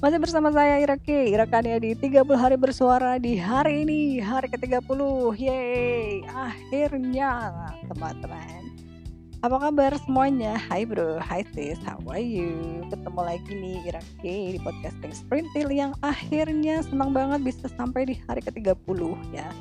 Masih 0.00 0.16
bersama 0.16 0.48
saya 0.48 0.80
Irake, 0.80 1.28
Irakania 1.28 1.76
di 1.76 1.92
30 1.92 2.24
hari 2.32 2.56
bersuara 2.56 3.20
di 3.20 3.36
hari 3.36 3.84
ini, 3.84 4.16
hari 4.16 4.48
ke-30. 4.48 4.96
Yeay, 5.36 6.24
akhirnya 6.24 7.52
teman-teman. 7.84 8.64
Apa 9.44 9.68
kabar 9.68 9.92
semuanya? 10.00 10.56
Hai 10.56 10.88
bro, 10.88 11.20
hai 11.20 11.44
sis, 11.52 11.76
how 11.84 12.00
are 12.08 12.16
you? 12.16 12.80
Ketemu 12.88 13.20
lagi 13.20 13.52
nih 13.52 13.76
Irake 13.92 14.36
di 14.56 14.58
podcasting 14.64 15.12
Sprintil 15.12 15.68
yang 15.68 15.92
akhirnya 16.00 16.80
senang 16.80 17.12
banget 17.12 17.52
bisa 17.52 17.68
sampai 17.76 18.08
di 18.08 18.16
hari 18.24 18.40
ke-30 18.40 19.00
ya. 19.36 19.52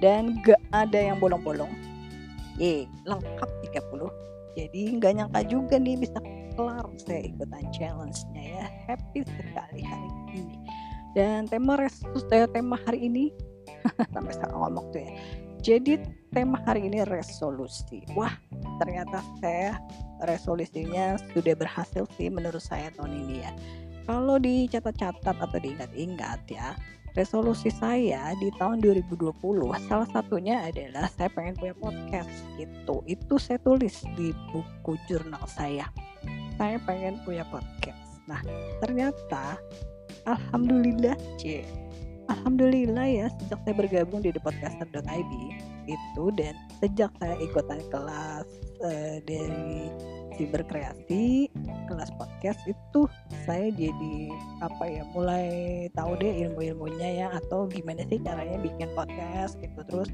Dan 0.00 0.40
gak 0.48 0.64
ada 0.72 1.12
yang 1.12 1.20
bolong-bolong. 1.20 1.68
Yeay, 2.56 2.88
lengkap 3.04 3.50
30. 3.68 4.08
Jadi 4.56 4.96
nggak 4.96 5.12
nyangka 5.12 5.40
juga 5.44 5.76
nih 5.76 6.00
bisa 6.00 6.16
kelar 6.54 6.86
saya 7.02 7.26
ikutan 7.26 7.66
challenge-nya 7.74 8.42
ya. 8.58 8.66
Happy 8.86 9.26
sekali 9.26 9.82
hari 9.82 10.10
ini. 10.34 10.56
Dan 11.14 11.46
tema 11.46 11.78
resus 11.78 12.26
eh, 12.34 12.46
tema 12.50 12.78
hari 12.86 13.06
ini 13.06 13.30
sampai 14.14 14.32
sekarang 14.34 14.58
ngomong 14.58 14.86
tuh 14.94 15.02
ya. 15.02 15.12
Jadi 15.64 16.02
tema 16.34 16.60
hari 16.66 16.86
ini 16.90 17.02
resolusi. 17.06 18.06
Wah 18.14 18.34
ternyata 18.82 19.22
saya 19.38 19.78
resolusinya 20.26 21.18
sudah 21.32 21.54
berhasil 21.54 22.04
sih 22.18 22.28
menurut 22.30 22.62
saya 22.62 22.90
tahun 22.94 23.14
ini 23.26 23.36
ya. 23.42 23.52
Kalau 24.04 24.36
dicatat-catat 24.36 25.36
atau 25.40 25.58
diingat-ingat 25.58 26.40
ya 26.52 26.76
resolusi 27.14 27.70
saya 27.70 28.34
di 28.42 28.50
tahun 28.58 28.82
2020 28.82 29.38
salah 29.86 30.08
satunya 30.10 30.66
adalah 30.66 31.06
saya 31.14 31.30
pengen 31.30 31.54
punya 31.56 31.74
podcast 31.78 32.28
gitu. 32.58 33.00
Itu 33.08 33.40
saya 33.40 33.56
tulis 33.62 34.02
di 34.18 34.34
buku 34.52 34.98
jurnal 35.08 35.46
saya 35.48 35.88
saya 36.56 36.76
pengen 36.84 37.18
punya 37.22 37.42
podcast. 37.48 38.20
Nah, 38.24 38.40
ternyata 38.80 39.58
alhamdulillah, 40.24 41.16
C. 41.36 41.66
Alhamdulillah 42.32 43.04
ya 43.04 43.26
sejak 43.36 43.60
saya 43.68 43.74
bergabung 43.76 44.24
di 44.24 44.32
thepodcaster.id 44.32 45.32
itu 45.84 46.24
dan 46.40 46.56
sejak 46.80 47.12
saya 47.20 47.36
ikutan 47.36 47.80
kelas 47.92 48.48
uh, 48.80 49.16
dari 49.28 49.92
berkreasi 50.42 51.46
kelas 51.86 52.10
podcast 52.18 52.58
itu 52.66 53.06
saya 53.46 53.70
jadi 53.70 54.16
apa 54.58 54.84
ya 54.90 55.02
mulai 55.14 55.46
tahu 55.94 56.18
deh 56.18 56.48
ilmu-ilmunya 56.48 57.08
ya 57.24 57.26
atau 57.30 57.70
gimana 57.70 58.02
sih 58.10 58.18
caranya 58.18 58.58
bikin 58.58 58.90
podcast 58.98 59.54
gitu. 59.62 59.80
Terus 59.86 60.10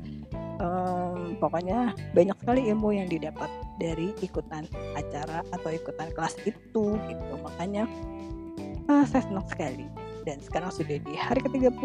um, 0.61 1.41
pokoknya 1.41 1.97
banyak 2.13 2.37
sekali 2.45 2.69
ilmu 2.69 2.93
yang 2.93 3.09
didapat 3.09 3.48
dari 3.81 4.13
ikutan 4.21 4.69
acara 4.93 5.41
atau 5.57 5.71
ikutan 5.73 6.13
kelas 6.13 6.37
itu 6.45 6.85
gitu. 7.01 7.33
Makanya 7.41 7.89
uh, 8.93 9.05
saya 9.09 9.25
senang 9.25 9.48
sekali. 9.48 9.89
Dan 10.29 10.37
sekarang 10.45 10.69
sudah 10.69 11.01
di 11.01 11.17
hari 11.17 11.41
ke-30 11.41 11.81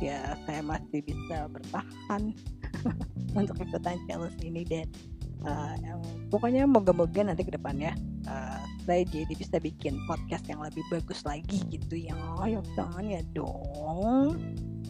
ya 0.00 0.32
saya 0.48 0.64
masih 0.64 1.04
bisa 1.04 1.44
bertahan 1.52 2.32
untuk 3.38 3.56
ikutan 3.60 4.00
challenge 4.08 4.40
ini 4.40 4.64
dan 4.64 4.88
uh, 5.44 5.74
yang 5.82 6.00
pokoknya 6.32 6.64
moga-moga 6.64 7.26
nanti 7.26 7.44
ke 7.44 7.52
depannya 7.52 7.92
uh, 8.30 8.62
saya 8.86 9.02
jadi 9.02 9.34
bisa 9.34 9.58
bikin 9.58 9.98
podcast 10.06 10.46
yang 10.46 10.62
lebih 10.62 10.86
bagus 10.88 11.26
lagi 11.26 11.60
gitu 11.68 11.98
ya. 11.98 12.14
Ayo 12.40 12.62
jangan 12.78 13.02
ya 13.02 13.20
dong. 13.34 14.38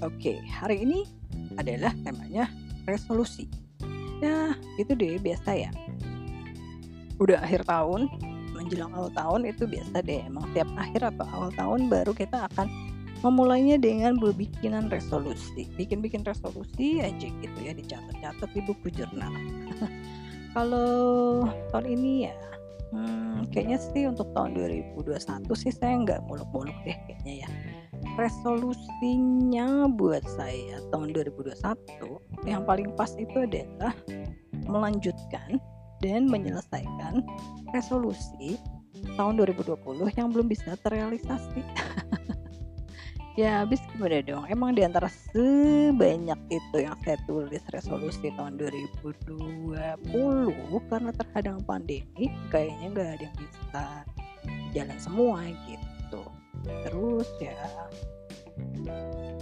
Oke 0.04 0.36
okay, 0.36 0.36
hari 0.44 0.84
ini 0.84 1.08
adalah 1.56 1.96
temanya 2.04 2.52
resolusi. 2.84 3.48
Ya 4.20 4.52
itu 4.76 4.92
deh 4.92 5.16
biasa 5.16 5.50
ya. 5.56 5.70
Udah 7.16 7.40
akhir 7.40 7.64
tahun 7.64 8.12
menjelang 8.52 8.92
awal 8.92 9.08
tahun 9.16 9.48
itu 9.48 9.64
biasa 9.64 10.04
deh. 10.04 10.28
Emang 10.28 10.44
tiap 10.52 10.68
akhir 10.76 11.16
atau 11.16 11.24
awal 11.32 11.50
tahun 11.56 11.88
baru 11.88 12.12
kita 12.12 12.52
akan 12.52 12.68
memulainya 13.24 13.80
dengan 13.80 14.20
berbikinan 14.20 14.92
resolusi. 14.92 15.72
Bikin-bikin 15.80 16.20
resolusi 16.20 17.00
aja 17.00 17.28
gitu 17.32 17.58
ya 17.64 17.72
dicatat-catat 17.72 18.50
di 18.52 18.60
buku 18.60 18.92
jurnal 18.92 19.32
kalau 20.56 21.44
tahun 21.68 22.00
ini 22.00 22.32
ya 22.32 22.36
hmm, 22.96 23.52
kayaknya 23.52 23.76
sih 23.76 24.08
untuk 24.08 24.32
tahun 24.32 24.56
2021 24.56 25.44
sih 25.52 25.68
saya 25.68 26.00
nggak 26.00 26.24
muluk-muluk 26.24 26.72
deh 26.88 26.96
kayaknya 27.04 27.44
ya 27.44 27.48
resolusinya 28.16 29.92
buat 29.92 30.24
saya 30.24 30.80
tahun 30.88 31.12
2021 31.12 31.60
yang 32.48 32.64
paling 32.64 32.88
pas 32.96 33.12
itu 33.20 33.36
adalah 33.44 33.92
melanjutkan 34.64 35.60
dan 36.00 36.24
menyelesaikan 36.24 37.20
resolusi 37.76 38.56
tahun 39.20 39.36
2020 39.44 39.76
yang 40.16 40.32
belum 40.32 40.48
bisa 40.48 40.76
terrealisasi. 40.80 41.60
ya 43.36 43.62
habis 43.62 43.84
gimana 43.92 44.24
dong? 44.24 44.48
Emang 44.48 44.72
di 44.72 44.82
antara 44.82 45.12
sebanyak 45.12 46.40
itu 46.48 46.76
yang 46.80 46.96
saya 47.04 47.20
tulis 47.28 47.60
resolusi 47.68 48.32
tahun 48.32 48.56
2020 48.56 50.08
karena 50.88 51.12
terhadang 51.12 51.60
pandemi 51.68 52.32
kayaknya 52.48 52.86
nggak 52.96 53.10
ada 53.20 53.24
yang 53.28 53.36
bisa 53.36 53.84
jalan 54.72 54.98
semua 54.98 55.44
gitu. 55.68 56.22
Terus 56.64 57.28
ya 57.38 57.60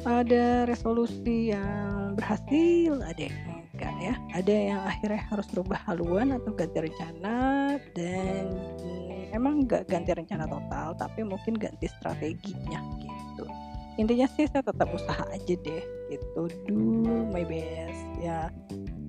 ada 0.04 0.66
resolusi 0.68 1.54
yang 1.54 2.18
berhasil 2.18 2.98
ada 2.98 3.22
yang 3.30 3.38
enggak 3.74 3.94
ya? 4.02 4.14
Ada 4.34 4.54
yang 4.54 4.80
akhirnya 4.82 5.22
harus 5.30 5.46
berubah 5.54 5.78
haluan 5.86 6.34
atau 6.34 6.50
ganti 6.50 6.78
rencana 6.82 7.38
dan 7.94 8.44
emang 9.34 9.66
enggak 9.66 9.86
ganti 9.90 10.14
rencana 10.14 10.46
total 10.46 10.94
tapi 10.94 11.26
mungkin 11.26 11.58
ganti 11.58 11.90
strateginya 11.90 12.93
intinya 13.96 14.26
sih 14.34 14.50
saya 14.50 14.66
tetap 14.66 14.90
usaha 14.90 15.24
aja 15.30 15.54
deh 15.54 15.84
gitu 16.10 16.42
do 16.66 16.80
my 17.30 17.46
best 17.46 18.04
ya 18.18 18.50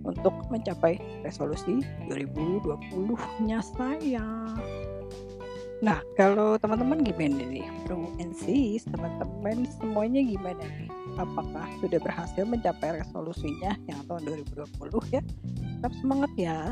untuk 0.06 0.34
mencapai 0.54 1.02
resolusi 1.26 1.82
2020 2.10 3.46
nya 3.46 3.60
saya 3.62 4.26
Nah, 5.84 6.00
kalau 6.16 6.56
teman-teman 6.56 7.04
gimana 7.04 7.44
nih, 7.52 7.68
bro 7.84 8.08
and 8.24 8.32
sis, 8.32 8.88
teman-teman 8.88 9.68
semuanya 9.76 10.24
gimana 10.24 10.64
nih? 10.64 10.88
Apakah 11.20 11.68
sudah 11.84 12.00
berhasil 12.00 12.48
mencapai 12.48 13.04
resolusinya 13.04 13.76
yang 13.86 14.00
tahun 14.08 14.24
2020 14.48 14.66
ya? 15.12 15.22
Tetap 15.22 15.92
semangat 16.00 16.32
ya. 16.40 16.72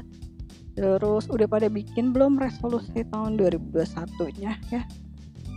Terus 0.80 1.28
udah 1.28 1.48
pada 1.52 1.68
bikin 1.68 2.16
belum 2.16 2.40
resolusi 2.40 3.04
tahun 3.12 3.36
2021-nya 3.38 4.52
ya? 4.72 4.82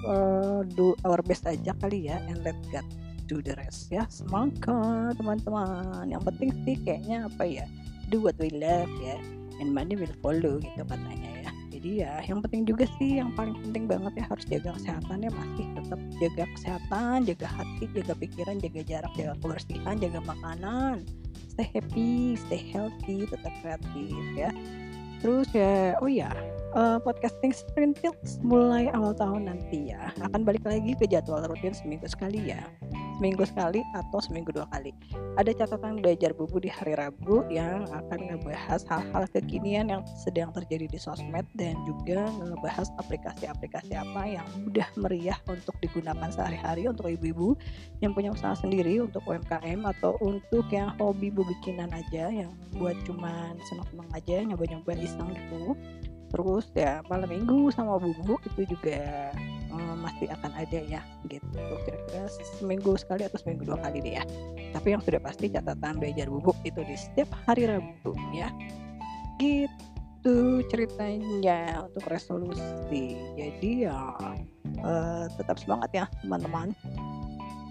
Uh, 0.06 0.62
do 0.78 0.94
our 1.02 1.18
best 1.26 1.42
aja 1.50 1.74
kali 1.82 2.06
ya 2.06 2.22
and 2.30 2.46
let 2.46 2.54
God 2.70 2.86
do 3.26 3.42
the 3.42 3.58
rest 3.58 3.90
ya. 3.90 4.06
Semangat 4.06 5.18
teman-teman. 5.18 6.06
Yang 6.06 6.22
penting 6.30 6.50
sih 6.62 6.76
kayaknya 6.86 7.26
apa 7.26 7.42
ya? 7.42 7.66
Do 8.06 8.22
what 8.22 8.38
we 8.38 8.54
love 8.54 8.90
ya 9.02 9.18
and 9.60 9.72
money 9.72 9.96
will 9.96 10.12
follow 10.20 10.60
gitu 10.60 10.82
katanya 10.84 11.30
ya 11.42 11.50
jadi 11.72 11.90
ya 12.02 12.12
yang 12.32 12.40
penting 12.40 12.62
juga 12.64 12.84
sih 12.96 13.20
yang 13.20 13.30
paling 13.36 13.56
penting 13.60 13.84
banget 13.84 14.12
ya 14.16 14.24
harus 14.28 14.44
jaga 14.48 14.70
kesehatan 14.76 15.18
ya 15.24 15.30
masih 15.32 15.66
tetap 15.76 16.00
jaga 16.20 16.44
kesehatan 16.56 17.16
jaga 17.28 17.48
hati 17.52 17.84
jaga 17.92 18.14
pikiran 18.16 18.56
jaga 18.60 18.80
jarak 18.84 19.12
jaga 19.16 19.32
kebersihan 19.40 19.96
jaga 20.00 20.20
makanan 20.24 20.96
stay 21.52 21.68
happy 21.72 22.36
stay 22.36 22.60
healthy 22.72 23.28
tetap 23.28 23.52
kreatif 23.60 24.24
ya 24.36 24.50
terus 25.20 25.48
ya 25.52 25.96
oh 26.00 26.10
ya 26.10 26.32
uh, 26.76 26.98
podcasting 27.00 27.56
Sprintilt 27.56 28.20
mulai 28.44 28.92
awal 28.92 29.16
tahun 29.16 29.48
nanti 29.48 29.96
ya 29.96 30.12
akan 30.20 30.44
balik 30.44 30.62
lagi 30.68 30.92
ke 30.94 31.08
jadwal 31.08 31.42
rutin 31.48 31.72
seminggu 31.72 32.06
sekali 32.06 32.52
ya 32.52 32.62
seminggu 33.16 33.48
sekali 33.48 33.80
atau 33.96 34.20
seminggu 34.20 34.52
dua 34.52 34.68
kali. 34.68 34.92
Ada 35.40 35.56
catatan 35.56 36.04
belajar 36.04 36.36
bubu 36.36 36.60
di 36.60 36.68
hari 36.68 36.92
Rabu 36.92 37.48
yang 37.48 37.88
akan 37.88 38.28
ngebahas 38.28 38.84
hal-hal 38.92 39.24
kekinian 39.32 39.88
yang 39.88 40.04
sedang 40.20 40.52
terjadi 40.52 40.84
di 40.84 40.98
sosmed 41.00 41.48
dan 41.56 41.80
juga 41.88 42.28
ngebahas 42.44 42.92
aplikasi-aplikasi 43.00 43.96
apa 43.96 44.22
yang 44.28 44.46
mudah 44.60 44.84
meriah 45.00 45.40
untuk 45.48 45.72
digunakan 45.80 46.28
sehari-hari 46.28 46.92
untuk 46.92 47.08
ibu-ibu 47.08 47.56
yang 48.04 48.12
punya 48.12 48.36
usaha 48.36 48.52
sendiri 48.52 49.00
untuk 49.00 49.24
UMKM 49.24 49.80
atau 49.96 50.20
untuk 50.20 50.68
yang 50.68 50.92
hobi 51.00 51.32
bikinan 51.32 51.88
aja 51.96 52.28
yang 52.28 52.52
buat 52.76 52.96
cuman 53.08 53.56
senang-senang 53.72 54.10
aja 54.12 54.44
nyoba-nyoba 54.44 54.92
iseng 55.00 55.32
gitu. 55.32 55.72
Terus 56.26 56.66
ya 56.74 57.00
malam 57.06 57.30
minggu 57.30 57.70
sama 57.70 57.96
bubu 58.02 58.36
itu 58.42 58.66
juga 58.66 59.30
um, 59.70 60.02
masih 60.02 60.26
akan 60.30 60.52
ada 60.58 60.80
ya 60.84 61.02
gitu. 61.30 61.60
Kira-kira 61.86 62.26
seminggu 62.58 62.98
sekali 62.98 63.24
atau 63.26 63.38
seminggu 63.38 63.66
dua 63.66 63.78
kali 63.80 64.02
deh 64.02 64.14
ya. 64.18 64.24
Tapi 64.74 64.96
yang 64.96 65.02
sudah 65.02 65.20
pasti 65.22 65.46
catatan 65.48 66.02
belajar 66.02 66.26
bubuk 66.26 66.56
itu 66.66 66.82
di 66.82 66.96
setiap 66.98 67.30
hari 67.46 67.70
Rabu 67.70 68.12
ya. 68.34 68.50
Gitu 69.38 70.66
ceritanya 70.66 71.86
untuk 71.86 72.04
resolusi. 72.10 73.14
Jadi 73.38 73.86
ya 73.86 74.14
uh, 74.82 75.24
tetap 75.38 75.56
semangat 75.62 75.90
ya 75.94 76.04
teman-teman 76.24 76.74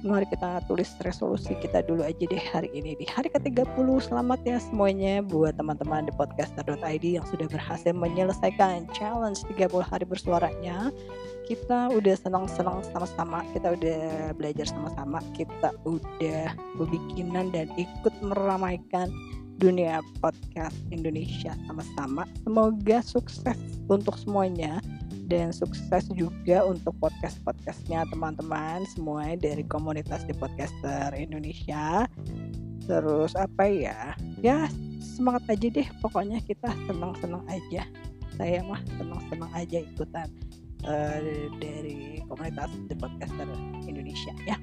mari 0.06 0.30
kita 0.30 0.62
tulis 0.70 0.94
resolusi 1.02 1.58
kita 1.58 1.82
dulu 1.82 2.06
aja 2.06 2.30
deh 2.30 2.46
hari 2.54 2.70
ini 2.78 2.94
di 2.94 3.10
hari 3.10 3.34
ke-30 3.34 3.90
selamat 4.06 4.40
ya 4.46 4.62
semuanya 4.62 5.26
buat 5.26 5.58
teman-teman 5.58 6.06
di 6.06 6.14
podcaster.id 6.14 7.02
yang 7.02 7.26
sudah 7.26 7.50
berhasil 7.50 7.90
menyelesaikan 7.90 8.86
challenge 8.94 9.42
30 9.50 9.82
hari 9.82 10.06
bersuaranya. 10.06 10.94
Kita 11.50 11.90
udah 11.90 12.16
senang-senang 12.22 12.86
sama-sama 12.94 13.42
kita 13.58 13.74
udah 13.74 14.34
belajar 14.38 14.70
sama-sama 14.70 15.26
kita 15.34 15.74
udah 15.90 16.54
berbikinan 16.78 17.50
dan 17.50 17.66
ikut 17.74 18.14
meramaikan 18.22 19.10
dunia 19.58 20.06
podcast 20.22 20.78
Indonesia 20.94 21.58
sama-sama. 21.66 22.30
Semoga 22.46 23.02
sukses 23.02 23.58
untuk 23.90 24.22
semuanya 24.22 24.78
dan 25.26 25.50
sukses 25.50 26.06
juga 26.14 26.62
untuk 26.66 26.94
podcast-podcastnya 27.02 28.06
teman-teman 28.14 28.86
semua 28.94 29.34
dari 29.38 29.66
komunitas 29.66 30.22
di 30.30 30.34
podcaster 30.38 31.14
Indonesia. 31.18 32.06
Terus 32.86 33.34
apa 33.34 33.66
ya? 33.66 34.14
Ya 34.40 34.70
semangat 35.02 35.50
aja 35.50 35.68
deh 35.70 35.88
pokoknya 36.02 36.42
kita 36.46 36.70
senang-senang 36.86 37.42
aja. 37.50 37.90
Saya 38.38 38.62
mah 38.62 38.82
senang-senang 39.02 39.52
aja 39.58 39.82
ikutan 39.82 40.30
uh, 40.86 41.20
dari 41.58 42.22
komunitas 42.30 42.70
di 42.86 42.94
podcaster 42.94 43.48
Indonesia 43.90 44.34
ya. 44.46 44.58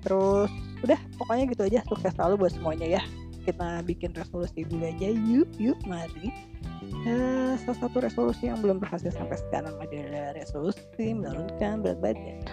Terus 0.00 0.48
udah 0.80 1.00
pokoknya 1.20 1.44
gitu 1.52 1.62
aja. 1.68 1.80
Sukses 1.84 2.16
selalu 2.16 2.48
buat 2.48 2.52
semuanya 2.56 3.00
ya 3.00 3.02
kita 3.48 3.80
bikin 3.88 4.12
resolusi 4.12 4.68
dulu 4.68 4.84
aja. 4.84 5.08
Yuk 5.08 5.48
yuk 5.56 5.80
mari. 5.88 6.28
Uh, 7.08 7.56
salah 7.64 7.88
satu 7.88 8.04
resolusi 8.04 8.52
yang 8.52 8.60
belum 8.60 8.76
berhasil 8.76 9.08
sampai 9.08 9.40
sekarang 9.48 9.72
adalah 9.80 10.36
resolusi 10.36 11.16
menurunkan 11.16 11.80
berat 11.80 11.98
badan. 12.04 12.44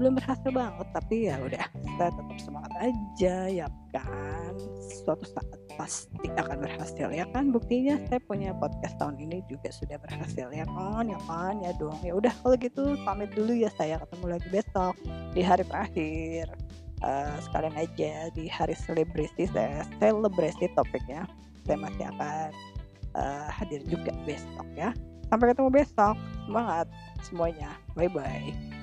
Belum 0.00 0.16
berhasil 0.16 0.48
banget 0.48 0.88
tapi 0.96 1.28
ya 1.28 1.36
udah 1.44 1.60
saya 2.00 2.08
tetap 2.08 2.38
semangat 2.40 2.72
aja 2.80 3.36
ya 3.52 3.68
kan? 3.92 4.56
Suatu 5.04 5.28
saat 5.28 5.60
pasti 5.76 6.24
akan 6.40 6.56
berhasil 6.64 7.08
ya 7.12 7.28
kan? 7.36 7.52
Buktinya 7.52 8.00
saya 8.08 8.16
punya 8.24 8.56
podcast 8.56 8.96
tahun 8.96 9.20
ini 9.20 9.44
juga 9.44 9.68
sudah 9.68 10.00
berhasil 10.00 10.48
ya 10.56 10.64
kan? 10.64 11.04
Ya 11.04 11.20
kan? 11.28 11.60
Ya 11.60 11.76
dong 11.76 12.00
ya 12.00 12.16
udah 12.16 12.32
kalau 12.40 12.56
gitu 12.56 12.96
pamit 13.04 13.28
dulu 13.36 13.52
ya 13.52 13.68
saya. 13.76 14.00
Ketemu 14.00 14.26
lagi 14.40 14.48
besok 14.48 14.96
di 15.36 15.44
hari 15.44 15.68
terakhir 15.68 16.48
uh, 17.04 17.36
sekalian 17.42 17.76
aja 17.76 18.28
di 18.32 18.48
hari 18.48 18.76
selebrasi 18.76 19.48
saya 19.50 19.84
selebrasi 20.00 20.70
topiknya 20.76 21.24
saya 21.64 21.76
masih 21.76 22.04
akan 22.16 22.48
uh, 23.14 23.48
hadir 23.52 23.82
juga 23.86 24.10
besok 24.26 24.66
ya. 24.74 24.90
Sampai 25.30 25.54
ketemu 25.54 25.70
besok. 25.70 26.18
Semangat 26.50 26.86
semuanya. 27.22 27.70
Bye 27.94 28.10
bye. 28.10 28.79